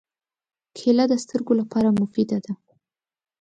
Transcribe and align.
کېله 0.77 1.05
د 1.09 1.13
سترګو 1.23 1.53
لپاره 1.61 1.95
مفیده 1.99 2.37
ده. 2.45 2.53